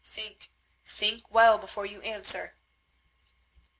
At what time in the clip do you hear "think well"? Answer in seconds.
0.83-1.59